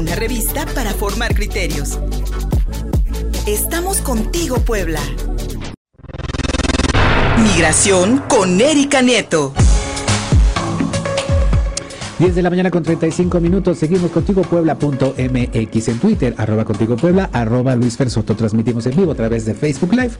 una 0.00 0.14
revista 0.14 0.64
para 0.74 0.94
formar 0.94 1.34
criterios. 1.34 1.98
Estamos 3.46 4.00
contigo, 4.00 4.56
Puebla. 4.56 4.98
Migración 7.36 8.22
con 8.26 8.58
Erika 8.58 9.02
Nieto. 9.02 9.52
10 12.18 12.34
de 12.34 12.42
la 12.42 12.48
mañana 12.48 12.70
con 12.70 12.82
35 12.82 13.40
minutos. 13.40 13.76
Seguimos 13.76 14.10
contigo 14.10 14.40
puebla.mx 14.40 15.88
en 15.88 15.98
Twitter, 15.98 16.34
arroba 16.38 16.64
contigo 16.64 16.96
puebla, 16.96 17.28
arroba 17.32 17.76
Luis 17.76 17.98
Fersoto. 17.98 18.34
Transmitimos 18.34 18.86
en 18.86 18.96
vivo 18.96 19.12
a 19.12 19.14
través 19.14 19.44
de 19.44 19.52
Facebook 19.52 19.92
Live 19.92 20.12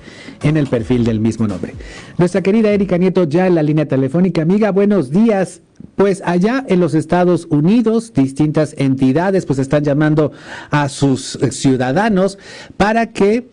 en 0.42 0.58
el 0.58 0.66
perfil 0.66 1.04
del 1.04 1.20
mismo 1.20 1.46
nombre. 1.48 1.74
Nuestra 2.18 2.42
querida 2.42 2.70
Erika 2.70 2.98
Nieto 2.98 3.24
ya 3.24 3.46
en 3.46 3.54
la 3.54 3.62
línea 3.62 3.88
telefónica. 3.88 4.42
Amiga, 4.42 4.72
buenos 4.72 5.10
días. 5.10 5.62
Pues 5.96 6.22
allá 6.24 6.64
en 6.68 6.80
los 6.80 6.94
Estados 6.94 7.46
Unidos, 7.50 8.12
distintas 8.14 8.74
entidades 8.78 9.46
pues 9.46 9.58
están 9.58 9.84
llamando 9.84 10.32
a 10.70 10.88
sus 10.88 11.38
ciudadanos 11.50 12.38
para 12.76 13.12
que 13.12 13.46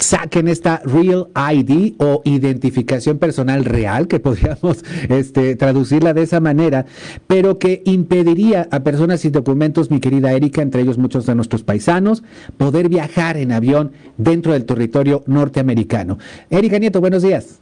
saquen 0.00 0.48
esta 0.48 0.80
Real 0.84 1.28
ID 1.34 1.94
o 1.98 2.22
identificación 2.24 3.18
personal 3.18 3.64
real, 3.64 4.08
que 4.08 4.20
podríamos 4.28 4.84
este, 5.08 5.56
traducirla 5.56 6.14
de 6.14 6.22
esa 6.22 6.40
manera, 6.40 6.86
pero 7.26 7.58
que 7.58 7.82
impediría 7.84 8.68
a 8.70 8.80
personas 8.80 9.20
sin 9.20 9.32
documentos, 9.32 9.90
mi 9.90 10.00
querida 10.00 10.32
Erika, 10.32 10.62
entre 10.62 10.82
ellos 10.82 10.98
muchos 10.98 11.26
de 11.26 11.34
nuestros 11.34 11.62
paisanos, 11.62 12.22
poder 12.56 12.88
viajar 12.88 13.36
en 13.36 13.52
avión 13.52 13.92
dentro 14.16 14.52
del 14.52 14.64
territorio 14.64 15.22
norteamericano. 15.26 16.18
Erika 16.50 16.78
Nieto, 16.78 17.00
buenos 17.00 17.22
días. 17.22 17.60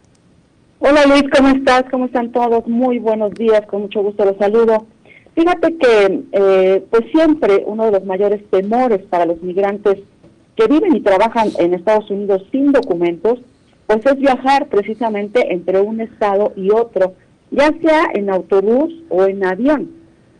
Hola 0.78 1.06
Luis, 1.06 1.24
¿cómo 1.34 1.48
estás? 1.48 1.84
¿Cómo 1.90 2.04
están 2.04 2.32
todos? 2.32 2.66
Muy 2.68 2.98
buenos 2.98 3.32
días, 3.32 3.62
con 3.66 3.82
mucho 3.82 4.02
gusto 4.02 4.26
los 4.26 4.36
saludo. 4.36 4.86
Fíjate 5.34 5.74
que 5.78 6.22
eh, 6.32 6.84
pues 6.90 7.10
siempre 7.12 7.64
uno 7.66 7.86
de 7.86 7.92
los 7.92 8.04
mayores 8.04 8.42
temores 8.50 9.00
para 9.08 9.24
los 9.24 9.42
migrantes 9.42 9.96
que 10.54 10.66
viven 10.66 10.94
y 10.94 11.00
trabajan 11.00 11.48
en 11.58 11.72
Estados 11.72 12.10
Unidos 12.10 12.42
sin 12.52 12.72
documentos, 12.72 13.38
pues 13.86 14.04
es 14.04 14.16
viajar 14.16 14.68
precisamente 14.68 15.50
entre 15.50 15.80
un 15.80 16.02
estado 16.02 16.52
y 16.56 16.70
otro, 16.70 17.14
ya 17.50 17.72
sea 17.80 18.10
en 18.12 18.28
autobús 18.28 18.92
o 19.08 19.24
en 19.24 19.46
avión, 19.46 19.90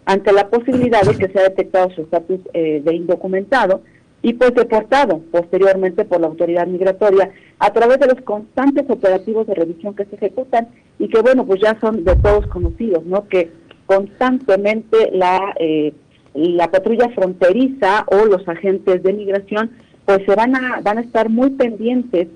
ante 0.05 0.34
la 0.34 0.50
posibilidad 0.50 1.00
de 1.00 1.16
que 1.16 1.32
sea 1.32 1.44
detectado 1.44 1.91
su 1.92 2.03
estatus 2.03 2.41
eh, 2.53 2.82
de 2.84 2.94
indocumentado 2.94 3.80
y 4.27 4.32
pues 4.32 4.52
deportado 4.56 5.20
posteriormente 5.30 6.05
por 6.05 6.20
la 6.20 6.27
autoridad 6.27 6.66
migratoria 6.66 7.30
a 7.60 7.72
través 7.72 8.00
de 8.00 8.08
los 8.08 8.20
constantes 8.22 8.84
operativos 8.88 9.46
de 9.46 9.55
revisión 9.55 9.94
que 9.94 10.05
se 10.05 10.16
ejecutan 10.16 10.66
y 10.98 11.06
que 11.08 11.20
bueno 11.20 11.46
pues 11.46 11.60
ya 11.60 11.78
son 11.80 12.02
de 12.02 12.16
todos 12.16 12.44
conocidos, 12.48 13.06
¿no? 13.06 13.28
Que 13.28 13.52
constantemente 13.86 15.12
la 15.12 15.54
eh, 15.60 15.92
la 16.34 16.69
patrulla 16.72 17.08
fronteriza 17.10 18.04
o 18.08 18.24
los 18.24 18.48
agentes 18.48 19.00
de 19.04 19.12
migración 19.12 19.70
pues 20.04 20.24
se 20.27 20.34
van 20.34 20.56
a, 20.56 20.80
van 20.80 20.98
a 20.98 21.02
estar 21.02 21.28
muy 21.28 21.50
pendientes, 21.50 22.27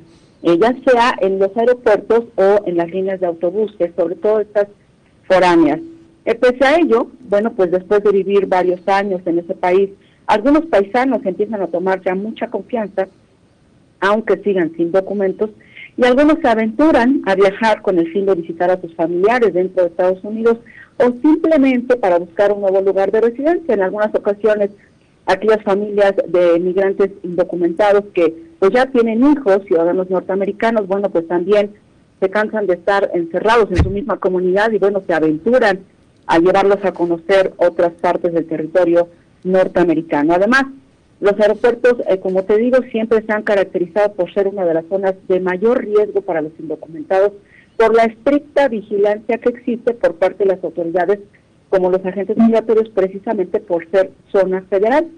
eh, 0.45 0.59
ya 0.61 0.73
sea 0.85 1.17
en 1.21 1.41
los 1.41 1.57
aeropuertos 1.57 2.27
o 2.37 2.61
en 2.67 2.77
las 2.77 2.89
líneas 2.89 3.19
de 3.19 3.27
autobuses, 3.27 3.91
sobre 3.97 4.15
todo 4.15 4.39
estas 4.39 4.69
foráneas. 5.27 5.81
Eh, 6.25 6.37
pese 6.37 6.65
a 6.65 6.77
ello, 6.79 7.09
bueno, 7.29 7.53
pues 7.53 7.73
después 7.73 8.05
de 8.05 8.13
vivir 8.13 8.47
varios 8.47 8.87
años 8.87 9.23
en 9.27 9.41
ese 9.41 9.55
país, 9.55 9.91
algunos 10.31 10.67
paisanos 10.67 11.27
empiezan 11.27 11.61
a 11.61 11.67
tomar 11.67 12.01
ya 12.03 12.15
mucha 12.15 12.47
confianza, 12.47 13.09
aunque 13.99 14.37
sigan 14.45 14.73
sin 14.77 14.93
documentos, 14.93 15.51
y 15.97 16.05
algunos 16.05 16.39
se 16.41 16.49
aventuran 16.49 17.23
a 17.27 17.35
viajar 17.35 17.83
con 17.83 17.99
el 17.99 18.13
fin 18.13 18.27
de 18.27 18.37
visitar 18.37 18.71
a 18.71 18.81
sus 18.81 18.95
familiares 18.95 19.53
dentro 19.53 19.83
de 19.83 19.89
Estados 19.89 20.23
Unidos 20.23 20.59
o 20.99 21.11
simplemente 21.21 21.97
para 21.97 22.21
buscar 22.21 22.53
un 22.53 22.61
nuevo 22.61 22.81
lugar 22.81 23.11
de 23.11 23.21
residencia. 23.21 23.75
En 23.75 23.83
algunas 23.83 24.15
ocasiones 24.15 24.71
aquellas 25.27 25.63
familias 25.65 26.15
de 26.29 26.61
migrantes 26.61 27.11
indocumentados 27.25 28.05
que 28.15 28.33
pues 28.61 28.71
ya 28.73 28.87
tienen 28.87 29.33
hijos, 29.33 29.65
ciudadanos 29.67 30.11
norteamericanos, 30.11 30.87
bueno, 30.87 31.11
pues 31.11 31.27
también 31.27 31.73
se 32.21 32.31
cansan 32.31 32.69
de 32.69 32.75
estar 32.75 33.11
encerrados 33.15 33.69
en 33.73 33.83
su 33.83 33.91
misma 33.91 34.19
comunidad 34.19 34.71
y 34.71 34.79
bueno, 34.79 35.03
se 35.07 35.13
aventuran 35.13 35.81
a 36.27 36.39
llevarlos 36.39 36.85
a 36.85 36.93
conocer 36.93 37.53
otras 37.57 37.93
partes 37.95 38.33
del 38.33 38.47
territorio 38.47 39.09
norteamericano. 39.45 40.35
Además, 40.35 40.65
los 41.21 41.39
aeropuertos, 41.39 41.97
eh, 42.09 42.19
como 42.19 42.45
te 42.45 42.57
digo, 42.57 42.79
siempre 42.91 43.23
se 43.23 43.33
han 43.33 43.43
caracterizado 43.43 44.15
por 44.15 44.33
ser 44.33 44.49
una 44.49 44.65
de 44.65 44.75
las 44.75 44.87
zonas 44.87 45.15
de 45.29 45.41
mayor 45.41 45.85
riesgo 45.85 46.23
para 46.23 46.41
los 46.41 46.53
indocumentados 46.59 47.33
por 47.77 47.95
la 47.95 48.05
estricta 48.05 48.69
vigilancia 48.69 49.39
que 49.39 49.51
existe 49.51 49.95
por 49.95 50.15
parte 50.17 50.45
de 50.45 50.55
las 50.55 50.63
autoridades 50.63 51.19
como 51.71 51.91
los 51.91 52.05
agentes 52.05 52.37
migratorios 52.37 52.89
precisamente 52.91 53.61
por 53.61 53.89
ser 53.91 54.11
zona 54.33 54.63
federal. 54.69 55.09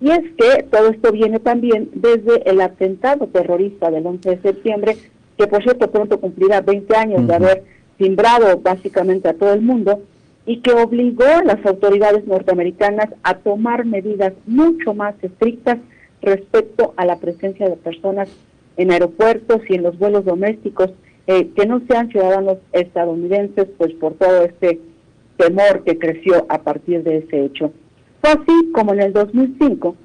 Y 0.00 0.10
es 0.10 0.22
que 0.36 0.64
todo 0.64 0.88
esto 0.88 1.12
viene 1.12 1.38
también 1.38 1.90
desde 1.94 2.48
el 2.50 2.60
atentado 2.60 3.28
terrorista 3.28 3.90
del 3.90 4.06
11 4.06 4.30
de 4.30 4.42
septiembre, 4.42 4.96
que 5.38 5.46
por 5.46 5.62
cierto 5.62 5.90
pronto 5.90 6.18
cumplirá 6.18 6.60
20 6.60 6.96
años 6.96 7.26
de 7.26 7.34
haber 7.34 7.64
timbrado 7.98 8.58
básicamente 8.58 9.28
a 9.28 9.34
todo 9.34 9.52
el 9.52 9.62
mundo 9.62 10.02
y 10.44 10.60
que 10.60 10.72
obligó 10.72 11.24
a 11.24 11.44
las 11.44 11.64
autoridades 11.64 12.26
norteamericanas 12.26 13.08
a 13.22 13.34
tomar 13.34 13.84
medidas 13.84 14.32
mucho 14.46 14.94
más 14.94 15.14
estrictas 15.22 15.78
respecto 16.20 16.94
a 16.96 17.04
la 17.04 17.18
presencia 17.18 17.68
de 17.68 17.76
personas 17.76 18.28
en 18.76 18.90
aeropuertos 18.90 19.60
y 19.68 19.74
en 19.74 19.82
los 19.82 19.98
vuelos 19.98 20.24
domésticos 20.24 20.90
eh, 21.26 21.50
que 21.54 21.66
no 21.66 21.80
sean 21.88 22.08
ciudadanos 22.08 22.58
estadounidenses, 22.72 23.68
pues 23.78 23.92
por 23.94 24.14
todo 24.14 24.42
este 24.42 24.80
temor 25.36 25.84
que 25.84 25.98
creció 25.98 26.46
a 26.48 26.58
partir 26.62 27.02
de 27.04 27.18
ese 27.18 27.44
hecho. 27.44 27.72
Fue 28.20 28.30
así 28.30 28.72
como 28.72 28.92
en 28.94 29.00
el 29.00 29.12
2005 29.12 29.96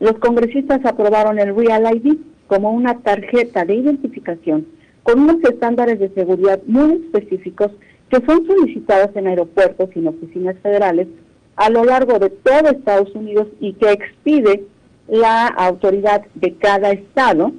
los 0.00 0.18
congresistas 0.18 0.84
aprobaron 0.84 1.38
el 1.38 1.56
Real 1.56 1.84
ID 1.96 2.18
como 2.46 2.70
una 2.70 2.98
tarjeta 2.98 3.64
de 3.64 3.74
identificación 3.76 4.66
con 5.02 5.20
unos 5.20 5.42
estándares 5.44 5.98
de 5.98 6.10
seguridad 6.10 6.60
muy 6.66 7.04
específicos 7.04 7.70
que 8.10 8.24
son 8.24 8.46
solicitados 8.46 9.14
en 9.16 9.26
aeropuertos 9.26 9.90
y 9.94 9.98
en 9.98 10.08
oficinas 10.08 10.56
federales 10.62 11.08
a 11.56 11.70
lo 11.70 11.84
largo 11.84 12.18
de 12.18 12.30
todo 12.30 12.70
Estados 12.70 13.14
Unidos 13.14 13.48
y 13.60 13.72
que 13.74 13.90
expide 13.90 14.64
la 15.08 15.46
autoridad 15.46 16.22
de 16.34 16.54
cada 16.54 16.92
estado 16.92 17.52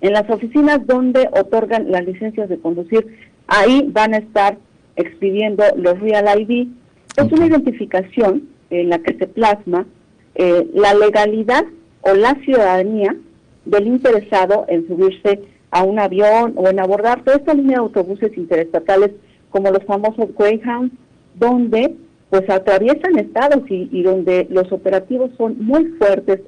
en 0.00 0.12
las 0.12 0.28
oficinas 0.28 0.86
donde 0.86 1.28
otorgan 1.32 1.90
las 1.90 2.04
licencias 2.04 2.48
de 2.48 2.58
conducir. 2.58 3.06
Ahí 3.46 3.88
van 3.90 4.14
a 4.14 4.18
estar 4.18 4.58
expidiendo 4.96 5.64
los 5.76 5.98
Real 6.00 6.40
ID, 6.40 6.68
es 7.16 7.32
una 7.32 7.46
identificación 7.46 8.48
en 8.70 8.90
la 8.90 8.98
que 8.98 9.16
se 9.16 9.26
plasma 9.26 9.86
eh, 10.34 10.68
la 10.74 10.94
legalidad 10.94 11.64
o 12.00 12.14
la 12.14 12.34
ciudadanía 12.44 13.16
del 13.64 13.86
interesado 13.86 14.66
en 14.68 14.86
subirse 14.88 15.42
a 15.70 15.82
un 15.84 15.98
avión 15.98 16.54
o 16.56 16.68
en 16.68 16.80
abordar 16.80 17.22
toda 17.22 17.36
esta 17.36 17.54
línea 17.54 17.78
de 17.78 17.84
autobuses 17.84 18.36
interestatales 18.36 19.12
como 19.54 19.70
los 19.70 19.84
famosos 19.84 20.34
Greyhound, 20.36 20.90
donde 21.36 21.94
pues 22.28 22.50
atraviesan 22.50 23.16
estados 23.20 23.62
y, 23.68 24.02
donde 24.02 24.48
los 24.50 24.72
operativos 24.72 25.30
son 25.38 25.64
muy 25.64 25.84
fuertes 25.96 26.40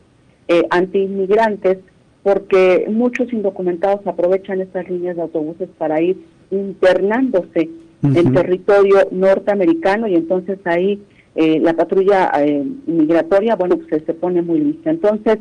eh, 0.49 0.67
anti-inmigrantes 0.71 1.79
porque 2.25 2.87
muchos 2.91 3.33
indocumentados 3.33 4.05
aprovechan 4.05 4.61
estas 4.61 4.91
líneas 4.91 5.15
de 5.15 5.23
autobuses 5.23 5.69
para 5.79 6.01
ir 6.01 6.21
internándose 6.51 7.71
en 8.03 8.35
territorio 8.35 9.07
norteamericano 9.13 10.09
y 10.09 10.17
entonces 10.17 10.59
ahí 10.65 11.01
eh, 11.37 11.61
la 11.61 11.75
patrulla 11.75 12.33
eh, 12.41 12.65
migratoria, 12.87 13.55
bueno, 13.55 13.77
pues 13.77 14.03
se 14.05 14.15
pone 14.15 14.43
muy 14.43 14.59
lista. 14.59 14.91
Entonces, 14.91 15.39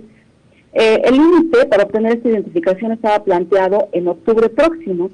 eh, 0.73 1.01
el 1.03 1.15
límite 1.15 1.65
para 1.65 1.85
obtener 1.85 2.17
esta 2.17 2.29
identificación 2.29 2.91
estaba 2.91 3.23
planteado 3.23 3.89
en 3.91 4.07
octubre 4.07 4.49
próximo, 4.49 5.09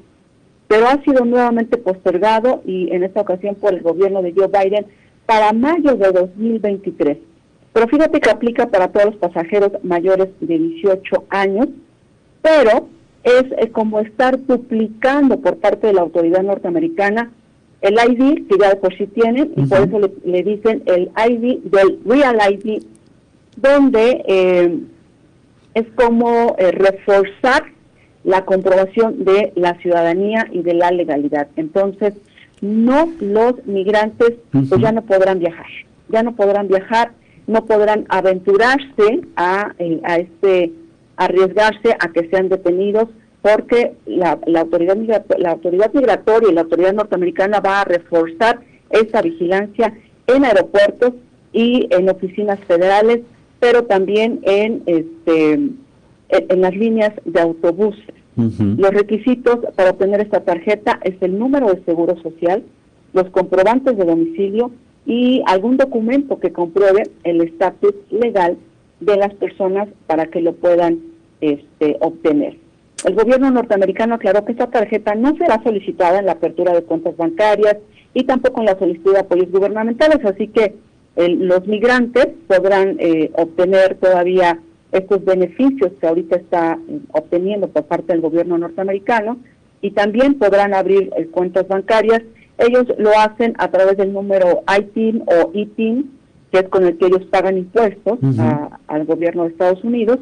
pero 0.71 0.87
ha 0.87 1.03
sido 1.03 1.25
nuevamente 1.25 1.77
postergado 1.77 2.61
y 2.65 2.95
en 2.95 3.03
esta 3.03 3.19
ocasión 3.19 3.55
por 3.55 3.73
el 3.73 3.81
gobierno 3.81 4.21
de 4.21 4.31
Joe 4.33 4.47
Biden 4.47 4.85
para 5.25 5.51
mayo 5.51 5.97
de 5.97 6.13
2023. 6.13 7.17
Pero 7.73 7.87
fíjate 7.89 8.21
que 8.21 8.29
aplica 8.29 8.67
para 8.67 8.87
todos 8.87 9.07
los 9.07 9.15
pasajeros 9.17 9.73
mayores 9.83 10.29
de 10.39 10.57
18 10.57 11.25
años, 11.29 11.67
pero 12.41 12.87
es 13.25 13.43
como 13.73 13.99
estar 13.99 14.41
duplicando 14.45 15.41
por 15.41 15.57
parte 15.57 15.87
de 15.87 15.93
la 15.93 16.03
autoridad 16.03 16.41
norteamericana 16.41 17.33
el 17.81 17.95
ID 17.95 18.47
que 18.47 18.57
ya 18.57 18.73
por 18.79 18.97
sí 18.97 19.07
tienen 19.07 19.51
y 19.57 19.65
por 19.65 19.79
eso 19.79 19.99
le, 20.23 20.43
dicen 20.43 20.83
el 20.85 21.11
ID 21.17 21.63
del 21.63 21.99
Real 22.05 22.37
ID, 22.49 22.81
donde 23.57 24.23
eh, 24.25 24.79
es 25.73 25.85
como 25.97 26.55
eh, 26.57 26.71
reforzar 26.71 27.65
la 28.23 28.45
comprobación 28.45 29.23
de 29.23 29.51
la 29.55 29.75
ciudadanía 29.75 30.47
y 30.51 30.61
de 30.61 30.73
la 30.73 30.91
legalidad. 30.91 31.47
Entonces, 31.55 32.13
no 32.61 33.09
los 33.19 33.65
migrantes 33.65 34.33
pues 34.51 34.69
ya 34.79 34.91
no 34.91 35.01
podrán 35.01 35.39
viajar, 35.39 35.65
ya 36.09 36.21
no 36.21 36.35
podrán 36.35 36.67
viajar, 36.67 37.11
no 37.47 37.65
podrán 37.65 38.05
aventurarse 38.09 39.21
a, 39.35 39.73
eh, 39.79 39.99
a 40.03 40.17
este 40.17 40.71
arriesgarse 41.17 41.95
a 41.99 42.11
que 42.11 42.29
sean 42.29 42.49
detenidos 42.49 43.09
porque 43.41 43.93
la, 44.05 44.39
autoridad 44.55 44.97
la 45.39 45.51
autoridad 45.51 45.91
migratoria 45.93 46.49
y 46.51 46.53
la 46.53 46.61
autoridad 46.61 46.93
norteamericana 46.93 47.59
va 47.59 47.81
a 47.81 47.85
reforzar 47.85 48.59
esa 48.91 49.21
vigilancia 49.21 49.93
en 50.27 50.45
aeropuertos 50.45 51.13
y 51.51 51.87
en 51.91 52.09
oficinas 52.09 52.59
federales 52.67 53.21
pero 53.61 53.83
también 53.83 54.39
en, 54.41 54.81
este, 54.87 55.59
en, 56.31 56.61
las 56.61 56.75
líneas 56.75 57.13
de 57.25 57.41
autobuses. 57.41 58.05
Los 58.37 58.91
requisitos 58.91 59.59
para 59.75 59.91
obtener 59.91 60.21
esta 60.21 60.39
tarjeta 60.39 60.99
es 61.03 61.15
el 61.21 61.37
número 61.37 61.71
de 61.71 61.83
seguro 61.83 62.15
social, 62.21 62.63
los 63.13 63.29
comprobantes 63.29 63.97
de 63.97 64.05
domicilio 64.05 64.71
y 65.05 65.43
algún 65.45 65.77
documento 65.77 66.39
que 66.39 66.51
compruebe 66.51 67.03
el 67.23 67.41
estatus 67.41 67.93
legal 68.09 68.57
de 68.99 69.17
las 69.17 69.33
personas 69.35 69.89
para 70.07 70.27
que 70.27 70.41
lo 70.41 70.53
puedan 70.53 70.99
este, 71.41 71.97
obtener. 71.99 72.57
El 73.05 73.15
gobierno 73.15 73.51
norteamericano 73.51 74.15
aclaró 74.15 74.45
que 74.45 74.53
esta 74.53 74.67
tarjeta 74.67 75.15
no 75.15 75.35
será 75.35 75.61
solicitada 75.63 76.19
en 76.19 76.27
la 76.27 76.33
apertura 76.33 76.73
de 76.73 76.83
cuentas 76.83 77.17
bancarias 77.17 77.77
y 78.13 78.23
tampoco 78.23 78.61
en 78.61 78.67
la 78.67 78.79
solicitud 78.79 79.13
de 79.13 79.19
apoyos 79.19 79.51
gubernamentales, 79.51 80.23
así 80.25 80.47
que 80.47 80.75
los 81.15 81.67
migrantes 81.67 82.27
podrán 82.47 82.95
eh, 82.99 83.31
obtener 83.33 83.95
todavía 83.95 84.59
estos 84.91 85.23
beneficios 85.23 85.91
que 85.99 86.07
ahorita 86.07 86.35
está 86.35 86.77
eh, 86.87 86.99
obteniendo 87.13 87.67
por 87.69 87.83
parte 87.85 88.13
del 88.13 88.21
gobierno 88.21 88.57
norteamericano 88.57 89.37
y 89.81 89.91
también 89.91 90.35
podrán 90.35 90.73
abrir 90.73 91.09
eh, 91.15 91.27
cuentas 91.27 91.67
bancarias. 91.67 92.21
Ellos 92.57 92.85
lo 92.97 93.11
hacen 93.17 93.53
a 93.57 93.69
través 93.69 93.97
del 93.97 94.13
número 94.13 94.63
ITIN 94.67 95.23
o 95.25 95.51
ITIN, 95.53 96.11
que 96.51 96.59
es 96.59 96.69
con 96.69 96.85
el 96.85 96.97
que 96.97 97.07
ellos 97.07 97.25
pagan 97.31 97.57
impuestos 97.57 98.19
al 98.87 99.05
gobierno 99.05 99.43
de 99.43 99.49
Estados 99.49 99.83
Unidos. 99.83 100.19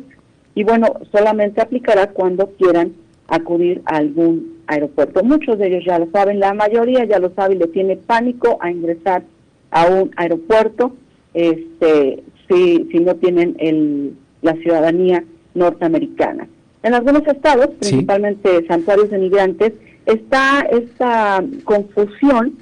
Y 0.56 0.64
bueno, 0.64 0.88
solamente 1.12 1.62
aplicará 1.62 2.12
cuando 2.12 2.52
quieran 2.52 2.94
acudir 3.28 3.82
a 3.86 3.98
algún 3.98 4.60
aeropuerto. 4.68 5.24
Muchos 5.24 5.58
de 5.58 5.68
ellos 5.68 5.84
ya 5.86 6.00
lo 6.00 6.10
saben, 6.12 6.40
la 6.40 6.54
mayoría 6.54 7.04
ya 7.06 7.20
lo 7.20 7.34
sabe 7.34 7.56
y 7.56 7.58
le 7.58 7.68
tiene 7.68 7.98
pánico 7.98 8.58
a 8.62 8.72
ingresar 8.72 9.24
a 9.72 9.88
un 9.88 10.12
aeropuerto 10.16 10.94
este, 11.34 12.24
si, 12.48 12.88
si 12.92 13.00
no 13.00 13.16
tienen 13.16 13.56
el, 13.60 14.14
la 14.42 14.54
ciudadanía 14.54 15.24
norteamericana. 15.54 16.48
En 16.84 16.94
algunos 16.94 17.28
estados, 17.28 17.68
principalmente 17.80 18.66
santuarios 18.68 19.10
de 19.10 19.18
migrantes, 19.18 19.74
está 20.06 20.62
esta 20.72 21.44
confusión 21.66 22.58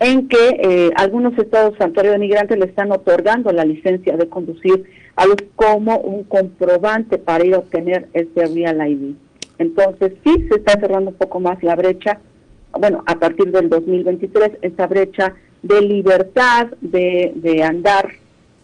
en 0.00 0.28
que 0.28 0.48
eh, 0.60 0.90
algunos 0.96 1.38
estados 1.38 1.76
santuarios 1.78 2.14
de 2.14 2.18
migrantes 2.18 2.58
le 2.58 2.66
están 2.66 2.90
otorgando 2.92 3.52
la 3.52 3.64
licencia 3.64 4.16
de 4.16 4.28
conducir 4.28 4.84
a 5.16 5.26
los 5.26 5.36
como 5.56 5.98
un 5.98 6.24
comprobante 6.24 7.18
para 7.18 7.44
ir 7.44 7.54
a 7.54 7.58
obtener 7.58 8.08
este 8.14 8.46
Real 8.46 8.88
ID. 8.88 9.14
Entonces 9.58 10.12
sí 10.24 10.46
se 10.48 10.56
está 10.56 10.78
cerrando 10.78 11.10
un 11.10 11.16
poco 11.16 11.40
más 11.40 11.62
la 11.62 11.74
brecha, 11.74 12.20
bueno, 12.72 13.02
a 13.06 13.18
partir 13.18 13.50
del 13.50 13.68
2023, 13.68 14.58
esta 14.62 14.86
brecha 14.86 15.34
de 15.62 15.80
libertad 15.82 16.68
de, 16.80 17.32
de 17.34 17.62
andar 17.64 18.10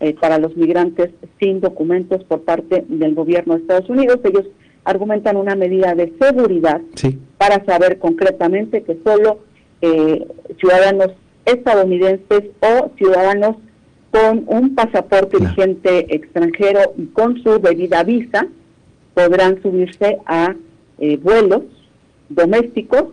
eh, 0.04 0.14
para 0.20 0.36
los 0.36 0.54
migrantes 0.54 1.12
sin 1.40 1.62
documentos 1.62 2.22
por 2.24 2.42
parte 2.42 2.84
del 2.88 3.14
gobierno 3.14 3.54
de 3.54 3.62
Estados 3.62 3.88
Unidos. 3.88 4.20
Ellos 4.22 4.44
argumentan 4.84 5.38
una 5.38 5.54
medida 5.54 5.94
de 5.94 6.12
seguridad 6.20 6.82
para 7.38 7.64
saber 7.64 7.98
concretamente 7.98 8.82
que 8.82 8.98
solo 9.02 9.38
eh, 9.80 10.26
ciudadanos 10.60 11.12
estadounidenses 11.46 12.42
o 12.60 12.90
ciudadanos 12.98 13.56
con 14.10 14.44
un 14.46 14.74
pasaporte 14.74 15.38
vigente 15.38 16.14
extranjero 16.14 16.92
y 16.98 17.06
con 17.06 17.42
su 17.42 17.58
debida 17.58 18.02
visa 18.04 18.46
podrán 19.14 19.62
subirse 19.62 20.18
a 20.26 20.54
eh, 20.98 21.16
vuelos 21.16 21.62
domésticos 22.28 23.04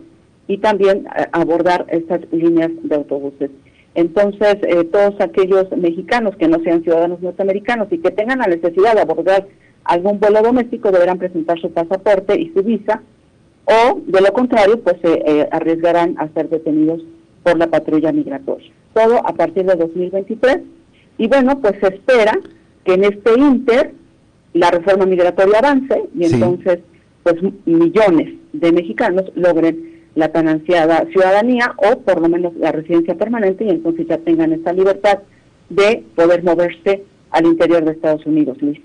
y 0.46 0.58
también 0.58 1.06
abordar 1.32 1.86
estas 1.88 2.20
líneas 2.32 2.70
de 2.82 2.94
autobuses. 2.96 3.50
Entonces, 3.94 4.56
eh, 4.62 4.84
todos 4.84 5.20
aquellos 5.20 5.70
mexicanos 5.76 6.36
que 6.36 6.48
no 6.48 6.58
sean 6.62 6.82
ciudadanos 6.82 7.20
norteamericanos 7.20 7.88
y 7.90 7.98
que 7.98 8.10
tengan 8.10 8.38
la 8.38 8.46
necesidad 8.46 8.94
de 8.94 9.02
abordar 9.02 9.46
algún 9.84 10.18
vuelo 10.18 10.42
doméstico 10.42 10.90
deberán 10.90 11.18
presentar 11.18 11.60
su 11.60 11.70
pasaporte 11.70 12.40
y 12.40 12.52
su 12.54 12.62
visa 12.62 13.02
o, 13.64 14.00
de 14.06 14.20
lo 14.20 14.32
contrario, 14.32 14.80
pues 14.80 14.96
se 15.02 15.12
eh, 15.24 15.48
arriesgarán 15.50 16.16
a 16.18 16.28
ser 16.28 16.48
detenidos 16.48 17.02
por 17.42 17.56
la 17.58 17.68
patrulla 17.68 18.12
migratoria. 18.12 18.70
Todo 18.94 19.18
a 19.26 19.32
partir 19.34 19.64
de 19.64 19.76
2023. 19.76 20.58
Y 21.18 21.28
bueno, 21.28 21.60
pues 21.60 21.74
se 21.80 21.94
espera 21.94 22.38
que 22.84 22.94
en 22.94 23.04
este 23.04 23.38
inter 23.38 23.92
la 24.54 24.70
reforma 24.70 25.06
migratoria 25.06 25.58
avance 25.58 26.02
y 26.14 26.24
entonces 26.24 26.80
pues 27.22 27.36
millones 27.64 28.34
de 28.52 28.72
mexicanos 28.72 29.30
logren 29.34 30.01
la 30.14 30.28
tan 30.30 30.48
ansiada 30.48 31.06
ciudadanía 31.10 31.74
o 31.76 32.00
por 32.00 32.20
lo 32.20 32.28
menos 32.28 32.54
la 32.56 32.72
residencia 32.72 33.14
permanente 33.14 33.64
y 33.64 33.70
entonces 33.70 34.06
ya 34.06 34.18
tengan 34.18 34.52
esa 34.52 34.72
libertad 34.72 35.20
de 35.70 36.04
poder 36.14 36.44
moverse 36.44 37.04
al 37.30 37.46
interior 37.46 37.84
de 37.84 37.92
Estados 37.92 38.26
Unidos, 38.26 38.60
Luis. 38.60 38.80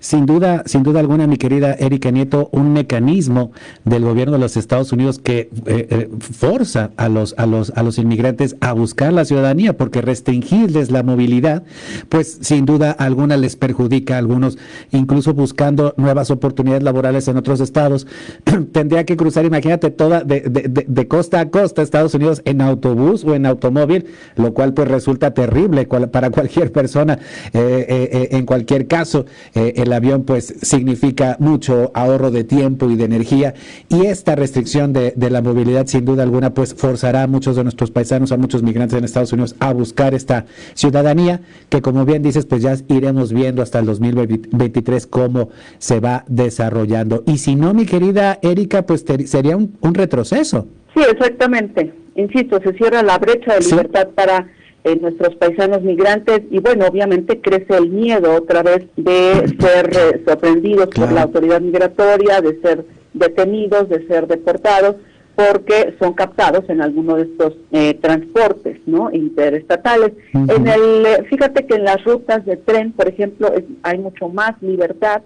Sin 0.00 0.26
duda, 0.26 0.62
sin 0.66 0.82
duda 0.82 1.00
alguna, 1.00 1.26
mi 1.26 1.36
querida 1.36 1.74
Erika 1.74 2.10
Nieto, 2.10 2.48
un 2.52 2.72
mecanismo 2.72 3.52
del 3.84 4.04
gobierno 4.04 4.34
de 4.34 4.38
los 4.38 4.56
Estados 4.56 4.92
Unidos 4.92 5.18
que 5.18 5.50
eh, 5.66 5.86
eh, 5.90 6.08
forza 6.20 6.90
a 6.96 7.08
los, 7.08 7.34
a 7.38 7.46
los, 7.46 7.72
a 7.76 7.82
los 7.82 7.98
inmigrantes 7.98 8.56
a 8.60 8.72
buscar 8.72 9.12
la 9.12 9.24
ciudadanía, 9.24 9.76
porque 9.76 10.00
restringirles 10.00 10.90
la 10.90 11.02
movilidad, 11.02 11.64
pues 12.08 12.38
sin 12.40 12.66
duda 12.66 12.90
alguna 12.92 13.36
les 13.36 13.56
perjudica 13.56 14.16
a 14.16 14.18
algunos, 14.18 14.58
incluso 14.90 15.34
buscando 15.34 15.94
nuevas 15.96 16.30
oportunidades 16.30 16.82
laborales 16.82 17.28
en 17.28 17.36
otros 17.36 17.60
estados. 17.60 18.06
Tendría 18.72 19.04
que 19.04 19.16
cruzar, 19.16 19.44
imagínate, 19.44 19.90
toda 19.90 20.24
de, 20.24 20.40
de, 20.40 20.84
de, 20.86 21.08
costa 21.08 21.40
a 21.40 21.50
costa 21.50 21.82
Estados 21.82 22.14
Unidos 22.14 22.42
en 22.44 22.60
autobús 22.60 23.24
o 23.24 23.34
en 23.34 23.46
automóvil, 23.46 24.06
lo 24.36 24.54
cual 24.54 24.74
pues 24.74 24.88
resulta 24.88 25.32
terrible 25.32 25.86
para 25.86 26.30
cualquier 26.30 26.72
persona 26.72 27.18
eh, 27.52 28.28
en 28.32 28.46
cualquier 28.46 28.86
caso 28.86 29.26
el 29.68 29.92
avión 29.92 30.24
pues 30.24 30.54
significa 30.62 31.36
mucho 31.38 31.90
ahorro 31.94 32.30
de 32.30 32.44
tiempo 32.44 32.90
y 32.90 32.96
de 32.96 33.04
energía 33.04 33.54
y 33.88 34.06
esta 34.06 34.34
restricción 34.34 34.92
de, 34.92 35.14
la 35.16 35.42
movilidad 35.42 35.86
sin 35.86 36.04
duda 36.04 36.22
alguna 36.22 36.54
pues 36.54 36.74
forzará 36.74 37.22
a 37.22 37.26
muchos 37.26 37.56
de 37.56 37.62
nuestros 37.62 37.90
paisanos, 37.90 38.32
a 38.32 38.36
muchos 38.36 38.62
migrantes 38.62 38.98
en 38.98 39.04
Estados 39.04 39.32
Unidos 39.32 39.54
a 39.60 39.72
buscar 39.72 40.14
esta 40.14 40.46
ciudadanía 40.74 41.40
que 41.68 41.82
como 41.82 42.04
bien 42.04 42.22
dices 42.22 42.46
pues 42.46 42.62
ya 42.62 42.74
iremos 42.88 43.32
viendo 43.32 43.62
hasta 43.62 43.78
el 43.78 43.86
2023 43.86 45.06
cómo 45.06 45.50
se 45.78 46.00
va 46.00 46.24
desarrollando. 46.28 47.22
Y 47.26 47.38
si 47.38 47.54
no, 47.56 47.74
mi 47.74 47.86
querida 47.86 48.38
Erika, 48.42 48.82
pues 48.82 49.04
sería 49.26 49.56
un, 49.56 49.94
retroceso. 49.94 50.66
Sí, 50.94 51.02
exactamente. 51.10 51.92
Insisto, 52.16 52.60
se 52.62 52.72
cierra 52.74 53.02
la 53.02 53.18
brecha 53.18 53.54
de 53.54 53.60
libertad 53.60 54.08
para 54.14 54.48
en 54.84 55.02
nuestros 55.02 55.34
paisanos 55.36 55.82
migrantes 55.82 56.42
y 56.50 56.58
bueno, 56.58 56.86
obviamente 56.86 57.40
crece 57.40 57.76
el 57.76 57.90
miedo 57.90 58.34
otra 58.34 58.62
vez 58.62 58.86
de 58.96 59.54
ser 59.58 59.90
eh, 59.94 60.22
sorprendidos 60.26 60.88
por 60.88 61.12
la 61.12 61.22
autoridad 61.22 61.60
migratoria, 61.60 62.40
de 62.40 62.60
ser 62.60 62.84
detenidos, 63.12 63.88
de 63.88 64.06
ser 64.06 64.26
deportados, 64.26 64.96
porque 65.34 65.94
son 65.98 66.12
captados 66.12 66.68
en 66.68 66.82
alguno 66.82 67.16
de 67.16 67.22
estos 67.22 67.54
eh, 67.72 67.94
transportes 67.94 68.78
no 68.86 69.10
interestatales. 69.10 70.12
En 70.34 70.68
el, 70.68 71.06
eh, 71.06 71.24
fíjate 71.30 71.66
que 71.66 71.76
en 71.76 71.84
las 71.84 72.02
rutas 72.04 72.44
de 72.44 72.56
tren, 72.56 72.92
por 72.92 73.08
ejemplo, 73.08 73.50
hay 73.82 73.98
mucho 73.98 74.28
más 74.28 74.60
libertad. 74.60 75.22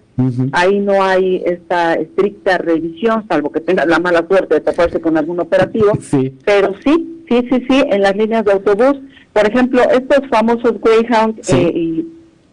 Ahí 0.53 0.79
no 0.79 1.03
hay 1.03 1.43
esta 1.45 1.95
estricta 1.95 2.57
revisión, 2.57 3.25
salvo 3.27 3.51
que 3.51 3.59
tenga 3.59 3.85
la 3.85 3.99
mala 3.99 4.25
suerte 4.27 4.55
de 4.55 4.61
taparse 4.61 5.01
con 5.01 5.17
algún 5.17 5.39
operativo. 5.41 5.91
Pero 6.45 6.73
sí, 6.83 7.23
sí, 7.27 7.47
sí, 7.49 7.65
sí, 7.69 7.83
en 7.89 8.01
las 8.01 8.15
líneas 8.15 8.45
de 8.45 8.53
autobús 8.53 8.97
por 9.35 9.45
ejemplo, 9.45 9.81
estos 9.91 10.29
famosos 10.29 10.75
Greyhound 10.81 11.41
eh, 11.49 12.05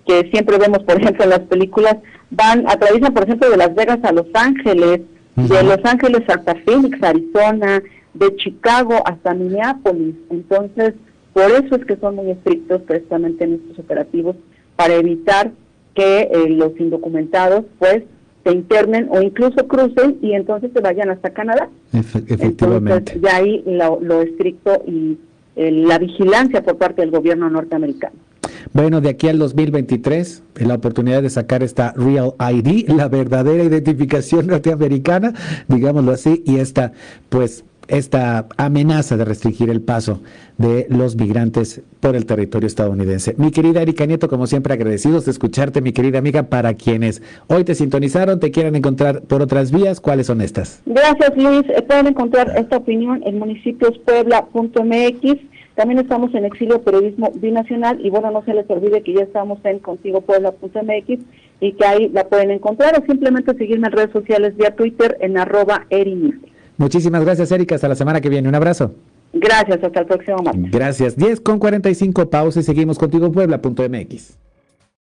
que 0.05 0.31
siempre 0.33 0.59
vemos, 0.59 0.81
por 0.81 1.01
ejemplo, 1.01 1.23
en 1.23 1.31
las 1.31 1.43
películas, 1.43 1.99
van, 2.33 2.69
atraviesan, 2.69 3.15
por 3.15 3.23
ejemplo, 3.23 3.49
de 3.49 3.57
Las 3.57 3.73
Vegas 3.73 4.01
a 4.03 4.11
Los 4.11 4.27
Ángeles, 4.35 5.03
de 5.37 5.63
Los 5.63 5.79
Ángeles 5.85 6.23
hasta 6.27 6.57
Phoenix, 6.57 7.01
Arizona, 7.01 7.81
de 8.15 8.35
Chicago 8.35 9.01
hasta 9.05 9.33
Minneapolis. 9.33 10.17
Entonces, 10.29 10.95
por 11.33 11.53
eso 11.53 11.77
es 11.77 11.85
que 11.85 11.97
son 11.99 12.17
muy 12.17 12.33
estrictos 12.33 12.83
precisamente 12.83 13.45
en 13.45 13.53
estos 13.55 13.79
operativos, 13.79 14.35
para 14.75 14.95
evitar 14.95 15.53
que 15.95 16.23
eh, 16.23 16.49
los 16.49 16.73
indocumentados, 16.81 17.65
pues, 17.79 18.03
se 18.43 18.51
internen 18.51 19.07
o 19.13 19.23
incluso 19.23 19.69
crucen 19.69 20.19
y 20.21 20.33
entonces 20.33 20.73
se 20.75 20.81
vayan 20.81 21.11
hasta 21.11 21.31
Canadá. 21.31 21.69
efectivamente. 21.93 23.13
Entonces, 23.13 23.23
ya 23.23 23.37
ahí 23.37 23.63
lo, 23.67 24.01
lo 24.01 24.23
estricto 24.23 24.83
y 24.85 25.17
la 25.57 25.99
vigilancia 25.99 26.63
por 26.63 26.79
parte 26.79 27.03
del 27.03 27.11
gobierno 27.11 27.51
norteamericano. 27.51 28.17
Bueno, 28.73 29.01
de 29.01 29.11
aquí 29.11 29.29
al 29.29 29.39
2023, 29.39 30.43
la 30.57 30.75
oportunidad 30.75 31.23
de 31.23 31.31
sacar 31.31 31.63
esta 31.63 31.93
Real 31.93 32.35
ID, 32.39 32.89
la 32.89 33.09
verdadera 33.09 33.65
identificación 33.65 34.47
norteamericana, 34.49 35.35
digámoslo 35.69 36.13
así, 36.13 36.43
y 36.47 36.57
esta, 36.57 36.93
pues, 37.29 37.65
esta 37.89 38.47
amenaza 38.57 39.17
de 39.17 39.25
restringir 39.25 39.71
el 39.71 39.81
paso 39.81 40.21
de 40.59 40.87
los 40.89 41.17
migrantes 41.17 41.83
por 42.01 42.17
el 42.17 42.27
territorio 42.27 42.67
estadounidense. 42.67 43.35
Mi 43.39 43.51
querida 43.51 43.81
Erika 43.83 44.07
Nieto, 44.07 44.29
como 44.29 44.47
siempre, 44.47 44.75
agradecidos 44.75 45.25
de 45.25 45.33
escucharte, 45.33 45.81
mi 45.81 45.93
querida 45.93 46.19
amiga, 46.19 46.45
para 46.45 46.75
quienes 46.75 47.23
hoy 47.49 47.65
te 47.65 47.75
sintonizaron, 47.75 48.39
te 48.41 48.51
quieran 48.51 48.77
encontrar 48.77 49.23
por 49.23 49.43
otras 49.43 49.73
vías, 49.73 50.01
¿cuáles 50.01 50.27
son 50.27 50.41
estas? 50.41 50.83
Gracias, 50.87 51.37
Luis. 51.37 51.65
Eh, 51.69 51.83
pueden 51.83 52.07
encontrar 52.09 52.53
esta 52.57 52.79
opinión 52.79 53.23
en 53.25 53.39
municipiospuebla.mx 53.39 55.41
También 55.75 56.01
estamos 56.01 56.35
en 56.35 56.45
Exilio 56.45 56.83
Periodismo 56.83 57.33
Binacional 57.35 58.05
y 58.05 58.11
bueno, 58.11 58.31
no 58.31 58.45
se 58.45 58.53
les 58.55 58.69
olvide 58.71 59.03
que 59.03 59.15
ya 59.15 59.23
estamos 59.23 59.59
en 59.65 59.79
contigopuebla.mx 59.79 61.19
y 61.61 61.73
que 61.73 61.85
ahí 61.85 62.09
la 62.09 62.25
pueden 62.25 62.51
encontrar 62.51 62.99
o 62.99 63.05
simplemente 63.07 63.57
seguirme 63.57 63.87
en 63.89 63.93
redes 63.93 64.13
sociales 64.13 64.57
vía 64.57 64.75
Twitter 64.75 65.17
en 65.21 65.39
arroba. 65.39 65.87
Muchísimas 66.83 67.25
gracias, 67.25 67.53
Erika. 67.53 67.77
Hasta 67.77 67.87
la 67.87 67.95
semana 67.95 68.21
que 68.21 68.29
viene. 68.29 68.49
Un 68.49 68.57
abrazo. 68.57 68.93
Gracias, 69.33 69.85
hasta 69.85 70.01
el 70.01 70.07
próximo 70.07 70.39
martes. 70.39 70.71
Gracias. 70.73 71.17
10 71.17 71.41
con 71.41 71.61
45 71.61 72.29
pausa 72.29 72.59
y 72.59 72.65
seguimos 72.65 72.99
contigo 72.99 73.31
Puebla.mx. 73.31 74.37